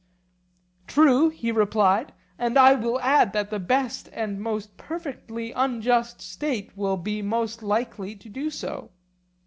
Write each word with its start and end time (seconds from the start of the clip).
True, 0.87 1.29
he 1.29 1.51
replied; 1.51 2.11
and 2.39 2.57
I 2.57 2.73
will 2.73 2.99
add 3.01 3.33
that 3.33 3.51
the 3.51 3.59
best 3.59 4.09
and 4.13 4.41
most 4.41 4.75
perfectly 4.75 5.51
unjust 5.51 6.21
state 6.21 6.75
will 6.75 6.97
be 6.97 7.21
most 7.21 7.61
likely 7.61 8.15
to 8.15 8.27
do 8.27 8.49
so. 8.49 8.89